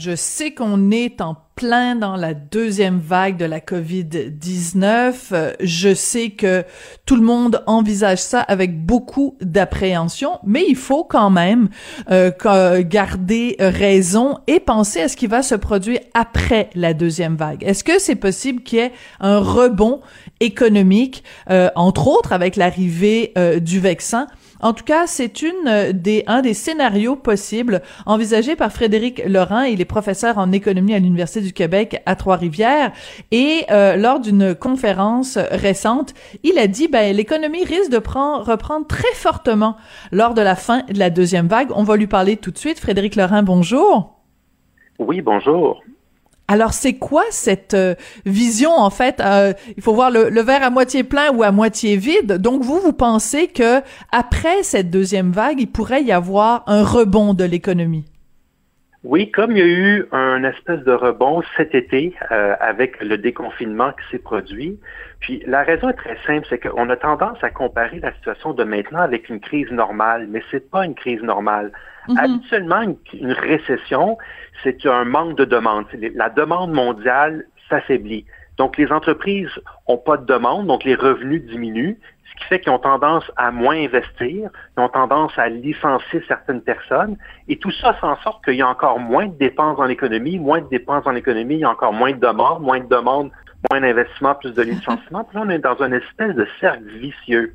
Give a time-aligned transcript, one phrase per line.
[0.00, 5.14] Je sais qu'on est en plein dans la deuxième vague de la COVID-19.
[5.32, 6.64] Euh, Je sais que
[7.04, 11.68] tout le monde envisage ça avec beaucoup d'appréhension, mais il faut quand même
[12.10, 12.32] euh,
[12.82, 17.62] garder raison et penser à ce qui va se produire après la deuxième vague.
[17.62, 20.00] Est-ce que c'est possible qu'il y ait un rebond
[20.40, 24.28] économique, euh, entre autres avec l'arrivée euh, du vaccin?
[24.60, 29.62] En tout cas, c'est une euh, des un des scénarios possibles envisagés par Frédéric Laurent.
[29.62, 32.92] Il est professeur en économie à l'Université du Québec à Trois-Rivières
[33.30, 38.86] et euh, lors d'une conférence récente, il a dit ben l'économie risque de prendre, reprendre
[38.86, 39.76] très fortement
[40.12, 41.68] lors de la fin de la deuxième vague.
[41.74, 42.78] On va lui parler tout de suite.
[42.78, 44.20] Frédéric Laurent, bonjour.
[44.98, 45.82] Oui, bonjour.
[46.52, 47.94] Alors, c'est quoi cette euh,
[48.26, 49.20] vision, en fait?
[49.20, 52.38] euh, il faut voir le, le verre à moitié plein ou à moitié vide.
[52.38, 57.34] Donc, vous, vous pensez que après cette deuxième vague, il pourrait y avoir un rebond
[57.34, 58.04] de l'économie?
[59.02, 63.16] Oui, comme il y a eu un espèce de rebond cet été euh, avec le
[63.16, 64.78] déconfinement qui s'est produit,
[65.20, 68.62] puis la raison est très simple, c'est qu'on a tendance à comparer la situation de
[68.62, 71.72] maintenant avec une crise normale, mais c'est pas une crise normale.
[72.08, 72.18] Mhm.
[72.18, 74.18] Habituellement, une, une récession,
[74.62, 75.86] c'est un manque de demande.
[76.14, 78.26] La demande mondiale s'affaiblit.
[78.58, 79.48] Donc, les entreprises
[79.86, 81.96] ont pas de demande, donc les revenus diminuent,
[82.40, 87.16] qui fait qu'ils ont tendance à moins investir, ils ont tendance à licencier certaines personnes,
[87.48, 90.38] et tout ça fait en sorte qu'il y a encore moins de dépenses dans l'économie,
[90.38, 93.30] moins de dépenses dans l'économie, il y a encore moins de demandes, moins de demandes,
[93.70, 95.24] moins d'investissement, plus de licenciements.
[95.24, 97.54] Puis là, on est dans une espèce de cercle vicieux.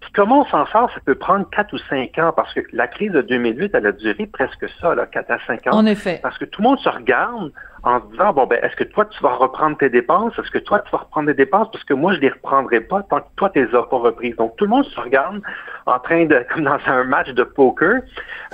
[0.00, 2.86] Puis comment on s'en sort, ça peut prendre 4 ou 5 ans, parce que la
[2.88, 5.70] crise de 2008, elle a duré presque ça, là, 4 à 5 ans.
[5.76, 6.20] En effet.
[6.22, 9.04] Parce que tout le monde se regarde en se disant, bon, ben, est-ce que toi,
[9.06, 10.32] tu vas reprendre tes dépenses?
[10.38, 11.68] Est-ce que toi, tu vas reprendre tes dépenses?
[11.70, 14.36] Parce que moi, je les reprendrai pas tant que toi, tu les as pas reprises.
[14.36, 15.40] Donc, tout le monde se regarde
[15.86, 18.00] en train de, comme dans un match de poker.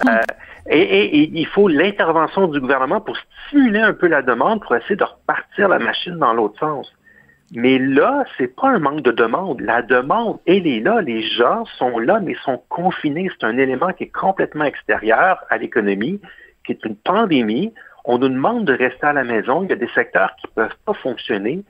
[0.09, 0.13] Euh,
[0.69, 3.17] et, et- et il faut l'intervention du gouvernement pour
[3.49, 6.93] stimuler un peu la demande, pour essayer de repartir la machine dans l'autre sens.
[7.53, 9.61] Mais là, c'est pas un manque de demande.
[9.61, 11.01] La demande, elle est là.
[11.01, 13.29] Les gens sont là, mais sont confinés.
[13.33, 16.21] C'est un élément qui est complètement extérieur à l'économie,
[16.65, 17.73] qui est une pandémie.
[18.05, 19.65] On nous demande de rester à la maison.
[19.65, 21.65] Il y a des secteurs qui peuvent pas fonctionner.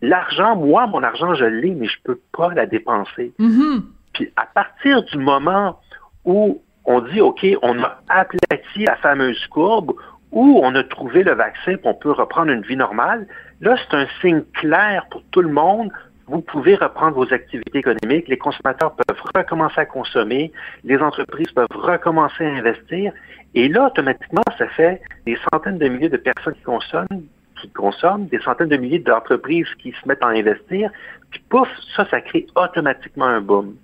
[0.00, 3.32] L'argent, moi, mon argent, je l'ai, mais je peux pas la dépenser.
[3.38, 3.84] Mhm.
[4.12, 5.78] Puis à partir du moment
[6.24, 9.92] où on dit, OK, on a aplati la fameuse courbe,
[10.32, 13.26] où on a trouvé le vaccin, puis on peut reprendre une vie normale,
[13.62, 15.90] là, c'est un signe clair pour tout le monde.
[16.26, 20.52] Vous pouvez reprendre vos activités économiques, les consommateurs peuvent recommencer à consommer,
[20.84, 23.12] les entreprises peuvent recommencer à investir,
[23.54, 27.22] et là, automatiquement, ça fait des centaines de milliers de personnes qui consomment,
[27.60, 30.90] qui consomment, des centaines de milliers d'entreprises qui se mettent à investir,
[31.30, 33.74] puis pouf, ça, ça crée automatiquement un boom.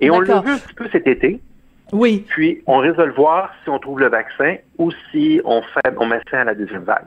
[0.00, 1.40] Et on l'a vu un petit peu cet été,
[1.92, 2.24] Oui.
[2.28, 5.94] puis on risque de le voir si on trouve le vaccin ou si on fait,
[5.98, 7.06] on met fin à la deuxième vague.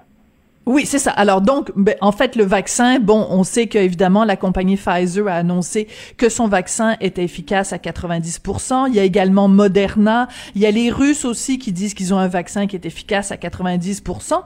[0.68, 1.10] Oui, c'est ça.
[1.10, 5.28] Alors donc, ben, en fait, le vaccin, bon, on sait que évidemment la compagnie Pfizer
[5.28, 8.86] a annoncé que son vaccin était efficace à 90%.
[8.88, 10.28] Il y a également Moderna.
[10.54, 13.32] Il y a les Russes aussi qui disent qu'ils ont un vaccin qui est efficace
[13.32, 14.44] à 90%,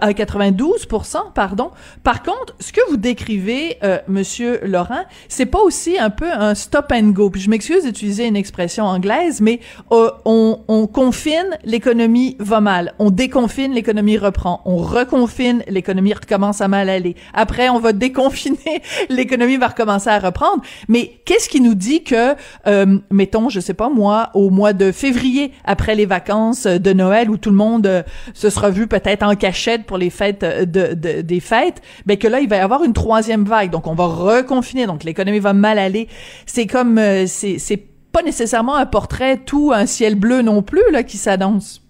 [0.00, 1.72] à 92%, pardon.
[2.04, 6.54] Par contre, ce que vous décrivez, euh, Monsieur Laurent, c'est pas aussi un peu un
[6.54, 7.30] stop and go.
[7.30, 9.58] Puis je m'excuse d'utiliser une expression anglaise, mais
[9.90, 12.94] euh, on, on confine, l'économie va mal.
[13.00, 14.62] On déconfine, l'économie reprend.
[14.64, 17.14] On reconfine, l'économie recommence à mal aller.
[17.34, 20.62] Après, on va déconfiner, l'économie va recommencer à reprendre.
[20.88, 22.34] Mais qu'est-ce qui nous dit que,
[22.66, 27.30] euh, mettons, je sais pas moi, au mois de février, après les vacances de Noël,
[27.30, 28.02] où tout le monde euh,
[28.34, 32.16] se sera vu peut-être en cachette pour les fêtes euh, de, de- des fêtes, ben
[32.16, 33.70] que là, il va y avoir une troisième vague.
[33.70, 34.86] Donc, on va reconfiner.
[34.86, 36.08] Donc, l'économie va mal aller.
[36.46, 37.82] C'est comme, euh, c'est, c'est
[38.12, 41.82] pas nécessairement un portrait tout un ciel bleu non plus là qui s'annonce.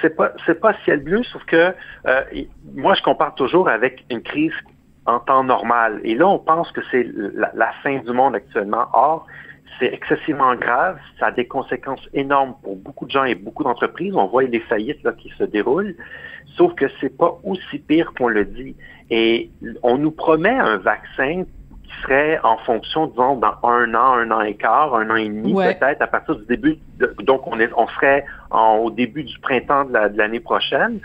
[0.00, 1.74] C'est pas, c'est pas ciel bleu, sauf que
[2.06, 2.20] euh,
[2.74, 4.52] moi, je compare toujours avec une crise
[5.06, 6.00] en temps normal.
[6.04, 8.86] Et là, on pense que c'est la, la fin du monde actuellement.
[8.92, 9.26] Or,
[9.78, 10.98] c'est excessivement grave.
[11.18, 14.14] Ça a des conséquences énormes pour beaucoup de gens et beaucoup d'entreprises.
[14.14, 15.94] On voit les faillites là, qui se déroulent.
[16.56, 18.76] Sauf que c'est pas aussi pire qu'on le dit.
[19.10, 19.50] Et
[19.82, 21.44] on nous promet un vaccin
[21.84, 25.28] qui serait en fonction, disons, dans un an, un an et quart, un an et
[25.28, 25.74] demi, Ouais.
[25.74, 26.78] peut-être à partir du début.
[26.98, 30.40] de- donc, on, est, on serait en- au début du printemps de la- de l'année
[30.40, 31.00] prochaine.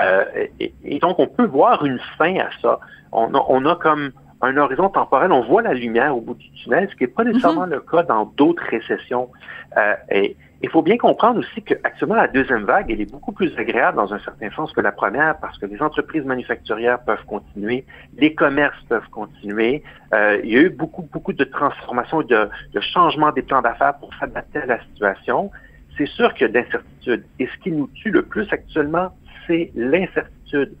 [0.00, 0.24] Euh,
[0.60, 2.78] et, et donc, on peut voir une fin à ça.
[3.12, 4.10] On a, on a comme
[4.40, 7.24] un horizon temporel, on voit la lumière au bout du tunnel, ce qui n'est pas
[7.24, 9.28] nécessairement le cas dans d'autres récessions.
[9.76, 13.56] Euh, et, Il faut bien comprendre aussi qu'actuellement, la deuxième vague, elle est beaucoup plus
[13.56, 17.84] agréable dans un certain sens que la première parce que les entreprises manufacturières peuvent continuer,
[18.16, 19.84] les commerces peuvent continuer.
[20.14, 23.94] Euh, il y a eu beaucoup, beaucoup de transformations, de, de changements des plans d'affaires
[24.00, 25.50] pour s'adapter à la situation.
[25.98, 27.24] C'est sûr qu'il y a d'incertitudes.
[27.38, 29.12] Et ce qui nous tue le plus actuellement,
[29.46, 30.72] c'est l'incertitude.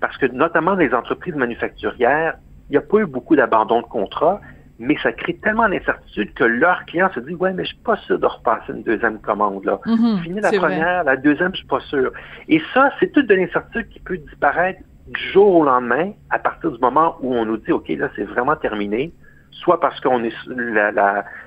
[0.00, 2.36] Parce que notamment les entreprises manufacturières,
[2.68, 4.40] il n'y a pas eu beaucoup d'abandon de contrats
[4.78, 7.96] mais ça crée tellement d'incertitude que leur client se dit ouais mais je suis pas
[7.96, 9.80] sûr de repasser une deuxième commande là.
[9.84, 12.12] Mhm, Fini la première, la deuxième je suis pas sûr.
[12.48, 16.70] Et ça c'est toute de l'incertitude qui peut disparaître du jour au lendemain à partir
[16.70, 19.12] du moment où on nous dit ok là c'est vraiment terminé,
[19.60, 20.22] soit parce qu'on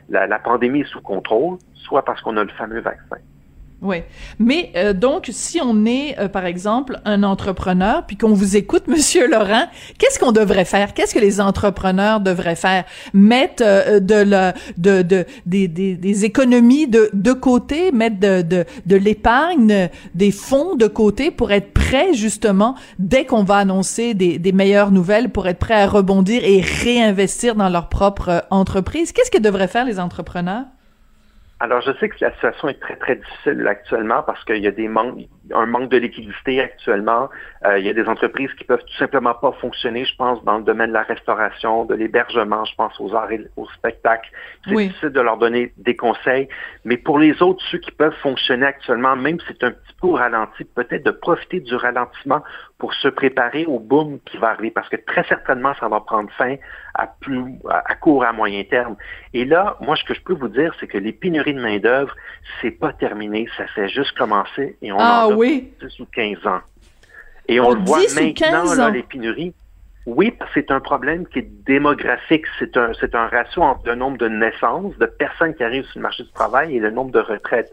[0.09, 3.17] la pandémie est sous contrôle, soit parce qu'on a le fameux vaccin.
[3.81, 4.03] Oui.
[4.37, 8.83] Mais euh, donc, si on est, euh, par exemple, un entrepreneur, puis qu'on vous écoute,
[8.87, 9.65] Monsieur Laurent,
[9.97, 10.93] qu'est-ce qu'on devrait faire?
[10.93, 12.83] Qu'est-ce que les entrepreneurs devraient faire?
[13.13, 18.43] Mettre euh, de la, de, de des, des, des, économies de, de côté, mettre de,
[18.43, 24.13] de, de l'épargne, des fonds de côté pour être prêt justement dès qu'on va annoncer
[24.13, 29.11] des, des meilleures nouvelles, pour être prêt à rebondir et réinvestir dans leur propre entreprise.
[29.11, 30.65] Qu'est-ce que devraient faire les entrepreneurs?
[31.61, 34.71] Alors, je sais que la situation est très, très difficile actuellement parce qu'il y a
[34.71, 35.19] des manques,
[35.53, 37.29] un manque de liquidité actuellement.
[37.67, 40.57] Euh, il y a des entreprises qui peuvent tout simplement pas fonctionner, je pense, dans
[40.57, 44.27] le domaine de la restauration, de l'hébergement, je pense aux arts et aux spectacles.
[44.65, 46.47] C'est difficile de leur donner des conseils.
[46.83, 50.15] Mais pour les autres, ceux qui peuvent fonctionner actuellement, même si c'est un petit peu
[50.15, 52.41] ralenti, peut-être de profiter du ralentissement
[52.79, 56.31] pour se préparer au boom qui va arriver, parce que très certainement, ça va prendre
[56.31, 56.55] fin
[56.93, 58.95] à plus à court à moyen terme.
[59.33, 62.15] Et là, moi, ce que je peux vous dire, c'est que les pénuries de main-d'œuvre,
[62.61, 65.73] c'est pas terminé, ça fait juste commencer et on ah, en a oui.
[65.81, 66.61] 10 ou 15 ans.
[67.47, 69.53] Et on, le voit maintenant, là, les pénuries.
[70.05, 72.45] Oui, parce que c'est un problème qui est démographique.
[72.57, 75.99] C'est un, c'est un ratio entre le nombre de naissances, de personnes qui arrivent sur
[75.99, 77.71] le marché du travail et le nombre de retraites.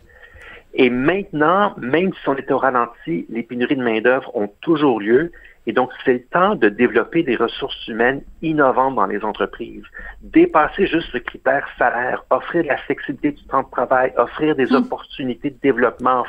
[0.75, 5.33] Et maintenant, même si on est au ralenti, les pénuries de main-d'œuvre ont toujours lieu.
[5.69, 9.83] Et donc, c'est le temps de développer des ressources humaines innovantes dans les entreprises.
[10.23, 14.73] Dépasser juste le critère salaire, offrir de la flexibilité du temps de travail, offrir des
[14.73, 14.83] hum.
[14.83, 16.25] opportunités de développement,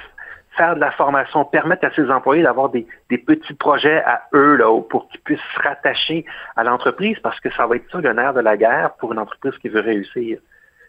[0.57, 4.81] faire de la formation, permettre à ses employés d'avoir des, petits projets à eux là,
[4.89, 6.25] pour qu'ils puissent se rattacher
[6.57, 9.19] à l'entreprise parce que ça va être ça le nerf de la guerre pour une
[9.19, 10.39] entreprise qui veut réussir.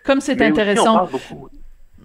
[0.05, 1.09] Comme c'est intéressant.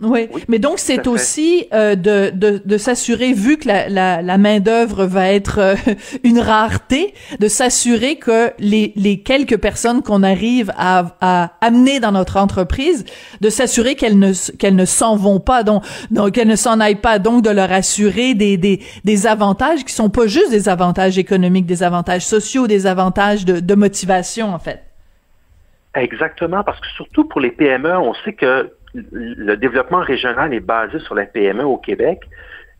[0.02, 0.28] Oui.
[0.50, 4.60] mais donc c'est aussi euh, de, de, de s'assurer, vu que la, la, la main
[4.60, 5.76] d'œuvre va être euh,
[6.24, 12.12] une rareté, de s'assurer que les, les quelques personnes qu'on arrive à, à amener dans
[12.12, 13.06] notre entreprise,
[13.40, 16.96] de s'assurer qu'elles ne qu'elles ne s'en vont pas, donc, donc qu'elles ne s'en aillent
[16.96, 21.18] pas, donc de leur assurer des, des, des avantages qui sont pas juste des avantages
[21.18, 24.84] économiques, des avantages sociaux, des avantages de, de motivation en fait.
[25.96, 28.70] Exactement, parce que surtout pour les PME, on sait que
[29.12, 32.22] le développement régional est basé sur la PME au Québec.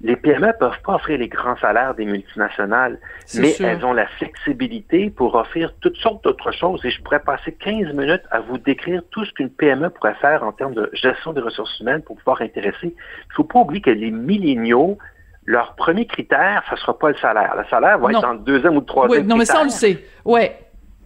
[0.02, 3.00] Les PME peuvent pas offrir les grands salaires des multinationales,
[3.36, 6.84] mais elles ont la flexibilité pour offrir toutes sortes d'autres choses.
[6.86, 10.44] Et je pourrais passer 15 minutes à vous décrire tout ce qu'une PME pourrait faire
[10.44, 12.94] en termes de gestion des ressources humaines pour pouvoir intéresser.
[12.94, 14.98] Il faut pas oublier que les milléniaux,
[15.46, 17.56] leur premier critère, ce sera pas le salaire.
[17.58, 19.22] Le salaire va être dans le deuxième ou le troisième.
[19.22, 20.04] Oui, non, mais ça, on le sait.
[20.26, 20.58] Ouais.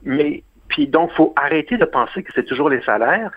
[0.04, 3.32] Mais puis donc, faut arrêter de penser que c'est toujours les salaires.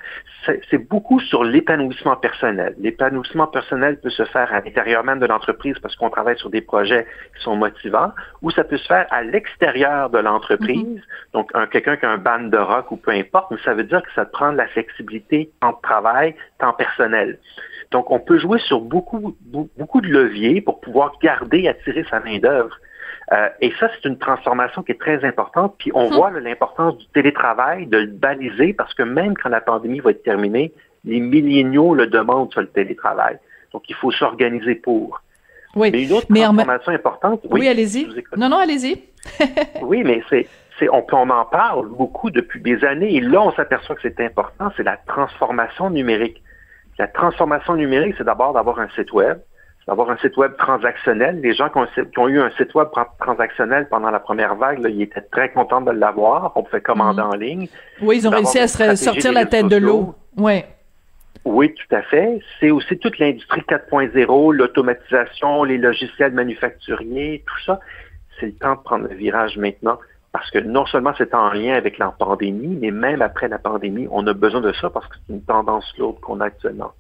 [0.71, 2.75] C'est beaucoup sur l'épanouissement personnel.
[2.79, 6.61] L'épanouissement personnel peut se faire à l'intérieur même de l'entreprise parce qu'on travaille sur des
[6.61, 7.07] projets
[7.37, 8.13] qui sont motivants,
[8.43, 10.83] ou ça peut se faire à l'extérieur de l'entreprise.
[10.83, 11.33] Mm-hmm.
[11.33, 13.85] Donc, un, quelqu'un qui a un band de rock ou peu importe, mais ça veut
[13.85, 17.39] dire que ça te prend de la flexibilité, temps de travail, temps personnel.
[17.93, 19.37] Donc, on peut jouer sur beaucoup,
[19.79, 22.77] beaucoup de leviers pour pouvoir garder et attirer sa main-d'œuvre.
[23.33, 25.75] Euh, et ça, c'est une transformation qui est très importante.
[25.79, 26.13] Puis on hum.
[26.13, 30.23] voit l'importance du télétravail, de le baliser, parce que même quand la pandémie va être
[30.23, 30.73] terminée,
[31.05, 33.39] les milléniaux le demandent sur le télétravail.
[33.73, 35.21] Donc, il faut s'organiser pour.
[35.75, 35.91] Oui.
[35.91, 37.41] Mais une autre transformation importante.
[37.51, 38.07] Oui, allez-y.
[38.37, 39.03] Non, non, allez-y.
[39.83, 40.47] oui, mais c'est,
[40.79, 43.15] c'est, on, on en parle beaucoup depuis des années.
[43.15, 44.71] Et là, on s'aperçoit que c'est important.
[44.77, 46.43] C'est la transformation numérique.
[46.99, 49.39] La transformation numérique, c'est d'abord d'avoir un site web,
[49.87, 51.41] d'avoir un site web transactionnel.
[51.41, 55.21] Les gens qui ont, eu un site web transactionnel pendant la première vague, ils étaient
[55.21, 56.53] très contents de l'avoir.
[56.57, 57.29] On pouvait commander mhm.
[57.29, 57.69] en ligne.
[58.01, 60.15] Oui, ils ont réussi à se sortir la tête de l'eau.
[60.37, 60.65] Oui.
[61.45, 62.41] Oui, tout à fait.
[62.61, 67.81] C'est aussi toute l'industrie 4.0, l'automatisation, les logiciels manufacturiers, tout ça.
[68.39, 69.99] C'est le temps de prendre le virage maintenant
[70.33, 74.09] parce que non seulement c'est en lien avec la pandémie, mais même après la pandémie,
[74.11, 76.93] on a besoin de ça parce que c'est une tendance lourde qu'on a actuellement.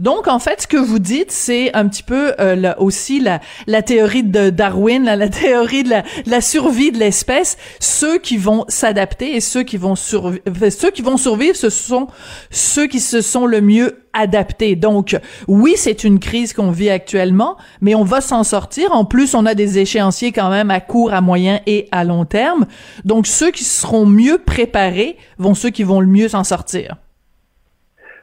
[0.00, 3.82] Donc, en fait, ce que vous dites, c'est un petit peu euh, aussi la, la,
[3.82, 7.56] théorie de Darwin, la, théorie de la, la survie de l'espèce.
[7.80, 12.08] Ceux qui vont s'adapter et ceux qui vont survivre, ceux qui vont survivre, ce sont
[12.50, 14.76] ceux qui se sont le mieux adaptés.
[14.76, 18.92] Donc, oui, c'est une crise qu'on vit actuellement, mais on va s'en sortir.
[18.92, 22.24] En plus, on a des échéanciers quand même à court, à moyen et à long
[22.24, 22.66] terme.
[23.04, 26.96] Donc, ceux qui seront mieux préparés vont ceux qui vont le mieux s'en sortir.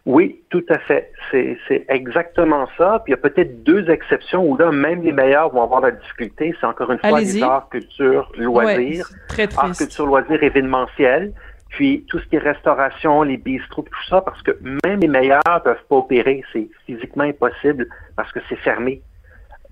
[0.06, 1.12] Oui, tout à fait.
[1.32, 3.02] C'est exactement ça.
[3.04, 5.92] Puis il y a peut-être deux exceptions où là, même les meilleurs vont avoir la
[5.92, 6.56] difficulté.
[6.60, 9.08] C'est encore une fois les arts, culture, loisirs.
[9.28, 11.34] très arts, culture, loisirs, événementiels.
[11.70, 14.52] Puis tout ce qui est restauration, les bistrots, tout ça, parce que
[14.86, 16.44] même les meilleurs peuvent pas opérer.
[16.54, 19.02] C'est physiquement impossible parce que c'est fermé.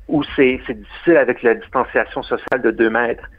[0.07, 3.29] Ou c'est difficile avec la distanciation sociale de deux mètres.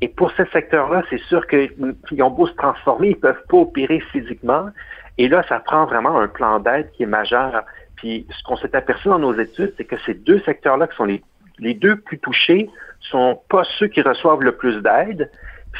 [0.00, 4.00] Et pour ces secteurs-là, c'est sûr qu'ils ont beau se transformer, ils peuvent pas opérer
[4.10, 4.70] physiquement.
[5.18, 7.64] Et là, ça prend vraiment un plan d'aide qui est majeur.
[7.96, 11.04] Puis ce qu'on s'est aperçu dans nos études, c'est que ces deux secteurs-là qui sont
[11.04, 11.22] les,
[11.58, 15.30] les deux plus touchés sont pas ceux qui reçoivent le plus d'aide.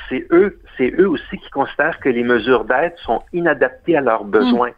[0.09, 4.25] C'est eux, c'est eux aussi qui considèrent que les mesures d'aide sont inadaptées à leurs
[4.25, 4.71] besoins.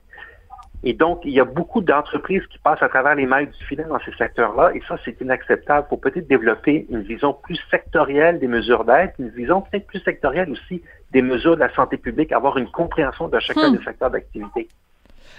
[0.85, 3.85] Et donc, il y a beaucoup d'entreprises qui passent à travers les mailles du filet
[3.85, 5.87] dans ces secteurs-là, et ça, c'est inacceptable.
[5.87, 10.01] Il faut peut-être développer une vision plus sectorielle des mesures d'aide, une vision peut-être plus
[10.01, 10.83] sectorielle aussi
[11.13, 13.77] des mesures de la santé publique, avoir une compréhension de chacun hmm.
[13.77, 14.69] des secteurs d'activité.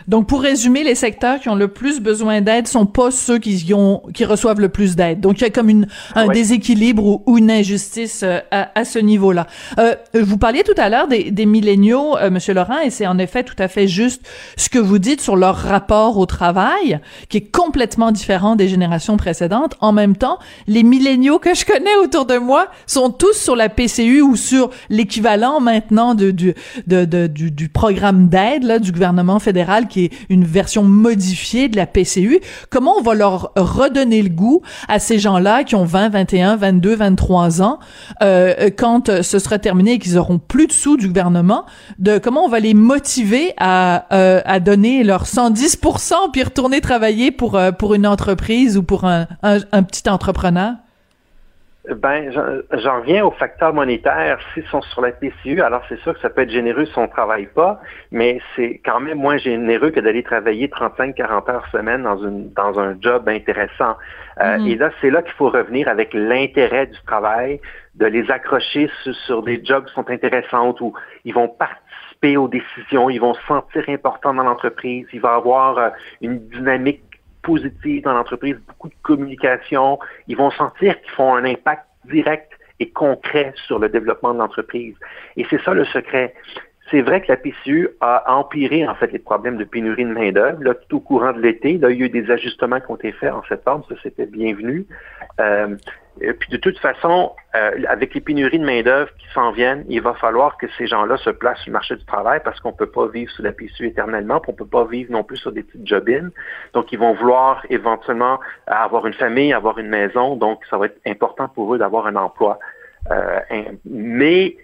[0.07, 3.73] Donc, pour résumer, les secteurs qui ont le plus besoin d'aide sont pas ceux qui
[3.73, 5.21] ont qui reçoivent le plus d'aide.
[5.21, 8.99] Donc, il y a comme une, un déséquilibre ou, une injustice euh, à, à, ce
[8.99, 9.47] niveau-là.
[9.79, 13.17] Euh, vous parliez tout à l'heure des, des milléniaux, euh, Monsieur Laurent, et c'est en
[13.17, 16.99] effet tout à fait juste ce que vous dites sur leur rapport au travail,
[17.29, 19.75] qui est complètement différent des générations précédentes.
[19.79, 20.37] En même temps,
[20.67, 24.69] les milléniaux que je connais autour de moi sont tous sur la PCU ou sur
[24.89, 26.53] l'équivalent maintenant de, du,
[26.87, 31.67] de, de, du, du programme d'aide là du gouvernement fédéral qui est une version modifiée
[31.69, 32.39] de la PCU.
[32.69, 36.95] Comment on va leur redonner le goût à ces gens-là qui ont 20, 21, 22,
[36.95, 37.79] 23 ans
[38.21, 41.65] euh, quand euh, ce sera terminé et qu'ils auront plus de sous du gouvernement,
[41.99, 47.31] de comment on va les motiver à, euh, à donner leur 110% puis retourner travailler
[47.31, 50.73] pour euh, pour une entreprise ou pour un, un, un petit entrepreneur?
[51.89, 54.39] Ben, j'en reviens au facteur monétaire.
[54.53, 57.03] S'ils sont sur la PCU, alors c'est sûr que ça peut être généreux si on
[57.03, 62.03] ne travaille pas, mais c'est quand même moins généreux que d'aller travailler 35-40 heures semaine
[62.03, 63.97] dans, une, dans un job intéressant.
[64.39, 64.67] Euh, mm-hmm.
[64.69, 67.59] Et là, c'est là qu'il faut revenir avec l'intérêt du travail,
[67.95, 68.89] de les accrocher
[69.25, 70.93] sur, des jobs qui sont intéressants où
[71.25, 75.77] ils vont participer aux décisions, ils vont se sentir importants dans l'entreprise, il va avoir
[75.77, 75.89] euh,
[76.21, 77.03] une dynamique
[77.43, 79.99] positive dans l'entreprise, beaucoup de communication.
[80.27, 84.95] Ils vont sentir qu'ils font un impact direct et concret sur le développement de l'entreprise.
[85.37, 86.33] Et c'est ça le secret.
[86.91, 90.61] C'est vrai que la PCU a empiré en fait les problèmes de pénurie de main-d'œuvre.
[90.63, 92.95] Là, tout au courant de l'été, là, il y a eu des ajustements qui ont
[92.97, 94.85] été faits en septembre, ça c'était bienvenu.
[95.39, 95.75] Euh,
[96.21, 100.01] et puis de toute façon, euh, avec les pénuries de main-d'œuvre qui s'en viennent, il
[100.01, 102.75] va falloir que ces gens-là se placent sur le marché du travail parce qu'on ne
[102.75, 105.37] peut pas vivre sous la PCU éternellement, puis on ne peut pas vivre non plus
[105.37, 106.29] sur des petites jobines.
[106.73, 110.35] Donc, ils vont vouloir éventuellement avoir une famille, avoir une maison.
[110.35, 112.59] Donc, ça va être important pour eux d'avoir un emploi.
[113.09, 113.39] Euh,
[113.85, 114.55] mais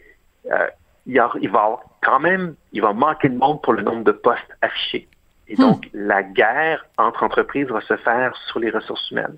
[0.52, 0.68] euh,
[1.08, 4.56] il, va avoir quand même, il va manquer de monde pour le nombre de postes
[4.62, 5.08] affichés.
[5.48, 5.62] Et hmm.
[5.62, 9.38] donc, la guerre entre entreprises va se faire sur les ressources humaines.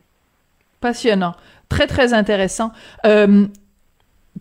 [0.82, 1.36] Passionnant
[1.72, 2.72] très très intéressant.
[3.06, 3.48] Euh,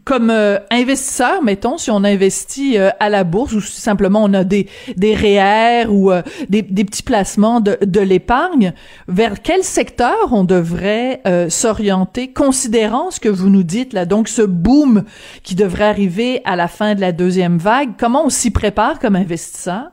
[0.05, 4.33] comme euh, investisseur, mettons, si on investit euh, à la bourse ou si simplement on
[4.35, 6.11] a des des REER ou
[6.49, 8.73] des, des, petits placements de, de l'épargne,
[9.09, 14.43] vers quel secteur on devrait s'orienter, considérant ce que vous nous dites là, donc ce
[14.43, 15.05] boom
[15.43, 19.17] qui devrait arriver à la fin de la deuxième vague, comment on s'y prépare comme
[19.17, 19.91] investisseur?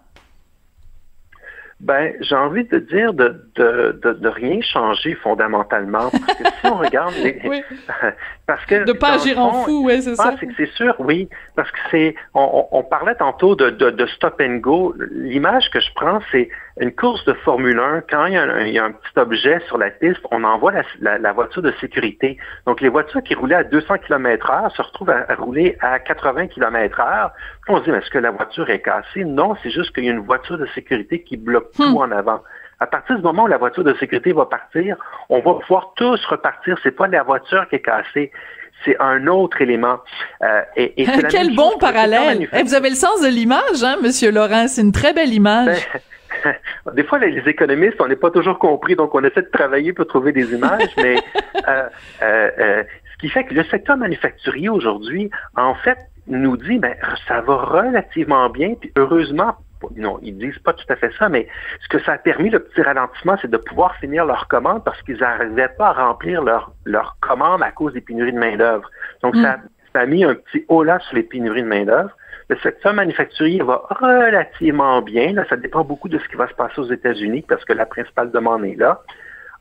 [1.79, 6.09] Ben, j'ai envie de dire de, de, de, de, rien changer fondamentalement.
[6.09, 7.39] Parce que si on regarde les.
[8.47, 8.85] parce que.
[8.85, 10.33] De pas agir en fou, oui, c'est ça.
[10.55, 11.29] C'est sûr, oui.
[11.55, 12.15] Parce que c'est.
[12.33, 14.95] On, on, parlait tantôt de, de, de stop and go.
[15.11, 16.49] L'image que je prends, c'est
[16.79, 19.19] une course de Formule 1, quand il y, a un, il y, a un, petit
[19.19, 22.37] objet sur la piste, on envoie la, la, voiture de sécurité.
[22.65, 26.47] Donc, les voitures qui roulaient à 200 km heure se retrouvent à, rouler à 80
[26.47, 27.31] km heure.
[27.63, 29.25] Puis on se dit, est-ce que la voiture est cassée?
[29.25, 31.97] Non, c'est juste qu'il y a une voiture de sécurité qui bloque tout hmm.
[31.97, 32.41] en avant.
[32.79, 34.97] À partir du moment où la voiture de sécurité va partir,
[35.29, 36.77] on va pouvoir tous repartir.
[36.83, 38.31] C'est pas la voiture qui est cassée,
[38.85, 39.99] c'est un autre élément.
[40.43, 42.47] Euh, et, et Quel bon parallèle!
[42.53, 44.67] Eh, vous avez le sens de l'image, hein, Monsieur Laurent?
[44.67, 45.77] C'est une très belle image.
[46.43, 46.53] Ben,
[46.93, 50.07] des fois, les, économistes, on n'est pas toujours compris, donc on essaie de travailler pour
[50.07, 51.15] trouver des images, mais
[51.67, 51.89] euh,
[52.21, 56.95] euh, euh, ce qui fait que le secteur manufacturier aujourd'hui, en fait, nous dit, ben,
[57.27, 59.55] ça va relativement bien, puis heureusement
[59.95, 61.47] non, ils disent pas tout à fait ça, mais
[61.81, 65.01] ce que ça a permis, le petit ralentissement, c'est de pouvoir finir leurs commandes parce
[65.03, 68.89] qu'ils n'arrivaient pas à remplir leurs leur commandes à cause des pénuries de main-d'œuvre.
[69.21, 69.43] Donc, mm.
[69.43, 69.57] ça,
[69.93, 72.11] ça, a mis un petit haut là sur les pénuries de main-d'œuvre.
[72.49, 75.33] Le secteur manufacturier va relativement bien.
[75.33, 77.85] Là, ça dépend beaucoup de ce qui va se passer aux États-Unis parce que la
[77.85, 79.01] principale demande est là.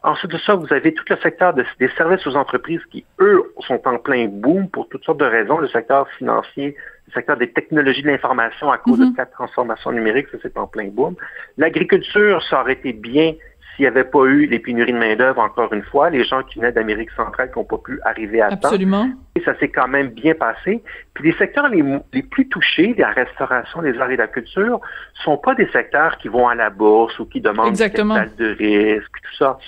[0.02, 3.80] Ensuite de ça, vous avez tout le secteur des services aux entreprises qui, eux, sont
[3.88, 5.58] en plein boom pour toutes sortes de raisons.
[5.58, 10.26] Le secteur financier, le secteur des technologies de l'information à cause de la transformation numérique,
[10.32, 11.14] ça c'est en plein boom.
[11.56, 13.34] L'agriculture, ça aurait été bien
[13.76, 16.58] s'il n'y avait pas eu les pénuries de main-d'œuvre, encore une fois, les gens qui
[16.58, 18.68] venaient d'Amérique centrale qui n'ont pas pu arriver à temps.
[18.68, 19.10] Absolument.
[19.34, 20.82] Et ça s'est quand même bien passé.
[21.12, 21.84] Puis les secteurs les,
[22.14, 24.80] les plus touchés, la restauration, les arts et la culture,
[25.22, 28.14] sont pas des secteurs qui vont à la bourse ou qui demandent Exactement.
[28.14, 29.58] capital de risque, tout ça.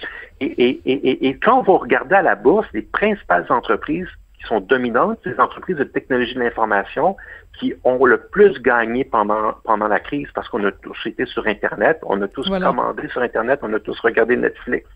[0.40, 4.60] Et, et, et, et quand vous regardez à la bourse, les principales entreprises qui sont
[4.60, 7.16] dominantes, ces entreprises de technologie de l'information,
[7.58, 11.46] qui ont le plus gagné pendant, pendant la crise parce qu'on a tous été sur
[11.46, 14.86] Internet, on a tous commandé sur Internet, on a tous regardé Netflix.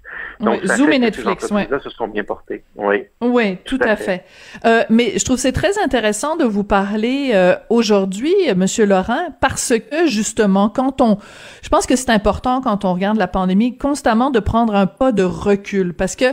[0.40, 1.62] Donc, Zoom et Netflix, oui.
[1.82, 2.62] se sont bien portés.
[2.76, 4.24] Oui, oui tout, à, fait.
[4.64, 9.72] Euh, mais je trouve c'est très intéressant de vous parler euh, aujourd'hui, Monsieur Laurent, parce
[9.78, 11.18] que justement, quand on,
[11.62, 15.12] je pense que c'est important quand on regarde la pandémie, constamment de prendre un pas
[15.12, 16.26] de recul, parce que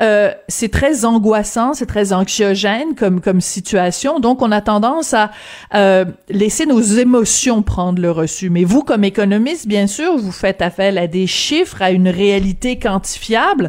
[0.00, 4.18] euh, c'est très angoissant, c'est très anxiogène comme comme situation.
[4.18, 5.30] Donc, on a tendance à
[5.74, 8.50] euh, laisser nos émotions prendre le reçu.
[8.50, 12.78] Mais vous, comme économiste, bien sûr, vous faites appel à des chiffres, à une réalité
[12.78, 13.68] quantifiable.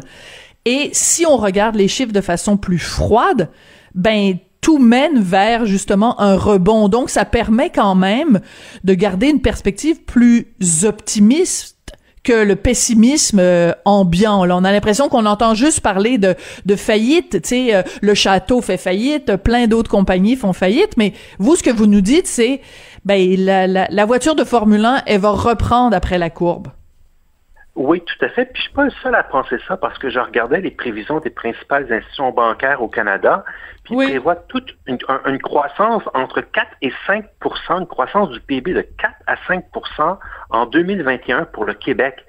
[0.64, 3.50] Et si on regarde les chiffres de façon plus froide,
[3.94, 6.88] ben tout mène vers justement un rebond.
[6.88, 8.40] Donc, ça permet quand même
[8.82, 10.48] de garder une perspective plus
[10.84, 11.75] optimiste
[12.26, 14.44] que le pessimisme euh, ambiant.
[14.44, 16.34] Là, on a l'impression qu'on entend juste parler de,
[16.66, 17.40] de faillite.
[17.40, 20.96] Tu sais, euh, le château fait faillite, plein d'autres compagnies font faillite.
[20.96, 22.60] Mais vous, ce que vous nous dites, c'est
[23.04, 26.68] ben la, la, la voiture de Formule 1, elle va reprendre après la courbe.
[27.76, 28.46] Oui, tout à fait.
[28.46, 31.20] Puis je suis pas le seul à penser ça parce que je regardais les prévisions
[31.20, 33.44] des principales institutions bancaires au Canada,
[33.84, 38.72] puis ils prévoient toute une, une, croissance entre 4 et 5% une croissance du PIB
[38.72, 40.18] de 4 à 5%
[40.50, 42.24] en 2021 pour le Québec.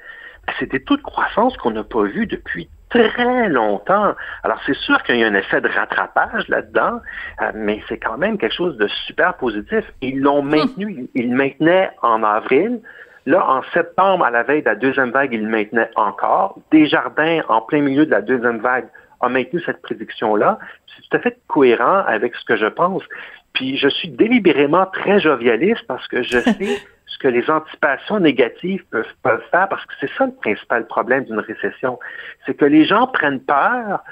[0.59, 4.15] C'était toute croissance qu'on n'a pas vue depuis très longtemps.
[4.43, 6.99] Alors c'est sûr qu'il y a un effet de rattrapage là-dedans,
[7.41, 9.85] euh, mais c'est quand même quelque chose de super positif.
[10.01, 10.49] Ils l'ont hmm.
[10.49, 12.81] maintenu, ils le maintenaient en avril.
[13.27, 16.57] Là, en septembre, à la veille de la deuxième vague, il le maintenait encore.
[16.71, 18.87] Desjardins, en plein milieu de la deuxième vague,
[19.19, 20.59] a maintenu cette prédiction-là.
[20.87, 23.03] C'est tout à fait cohérent avec ce que je pense.
[23.51, 28.85] Puis je suis délibérément très jovialiste parce que je sais ce que les anticipations négatives
[28.91, 31.99] peuvent, peuvent faire, parce que c'est ça le principal problème d'une récession.
[32.45, 34.05] C'est que les gens prennent peur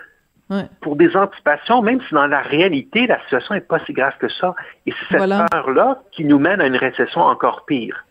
[0.82, 4.28] pour des anticipations, même si dans la réalité, la situation n'est pas si grave que
[4.28, 4.56] ça.
[4.86, 8.04] Et c'est cette peur-là qui nous mène à une récession encore pire.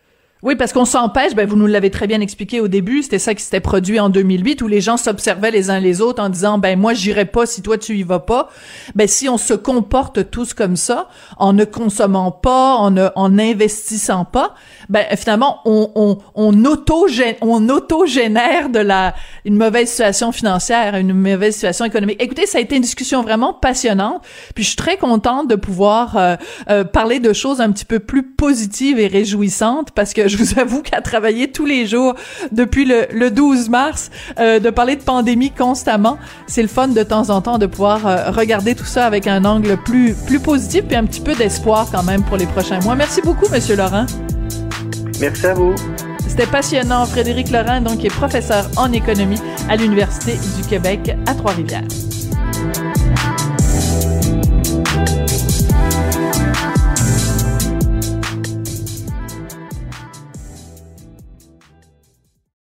[0.45, 3.33] Oui, parce qu'on s'empêche, ben vous nous l'avez très bien expliqué au début, c'était ça
[3.33, 6.59] qui s'était produit en 2008 où les gens s'observaient les uns les autres en disant
[6.59, 8.49] ben moi j'irai pas si toi tu y vas pas.
[8.93, 13.39] Ben si on se comporte tous comme ça, en ne consommant pas, en ne en
[13.39, 14.53] investissant pas,
[14.87, 17.07] ben finalement on on on auto
[17.41, 22.21] on auto génère de la une mauvaise situation financière, une mauvaise situation économique.
[22.21, 24.21] Écoutez, ça a été une discussion vraiment passionnante,
[24.53, 26.35] puis je suis très contente de pouvoir euh,
[26.69, 30.59] euh, parler de choses un petit peu plus positives et réjouissantes parce que je vous
[30.59, 32.15] avoue qu'à travailler tous les jours
[32.51, 36.17] depuis le, le 12 mars, euh, de parler de pandémie constamment,
[36.47, 39.45] c'est le fun de temps en temps de pouvoir euh, regarder tout ça avec un
[39.45, 42.95] angle plus, plus positif et un petit peu d'espoir quand même pour les prochains mois.
[42.95, 44.05] Merci beaucoup, Monsieur Laurent.
[45.19, 45.73] Merci à vous.
[46.27, 47.05] C'était passionnant.
[47.05, 52.04] Frédéric Laurent, donc, est professeur en économie à l'Université du Québec à Trois-Rivières.